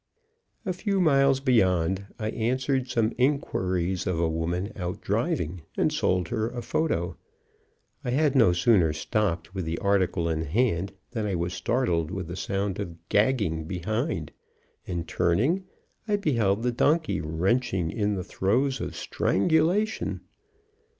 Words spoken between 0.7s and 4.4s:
few miles beyond I answered some inquiries of a